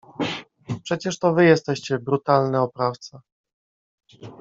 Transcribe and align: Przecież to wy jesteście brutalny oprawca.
Przecież 0.83 1.19
to 1.19 1.33
wy 1.33 1.45
jesteście 1.45 1.99
brutalny 1.99 2.59
oprawca. 2.61 3.21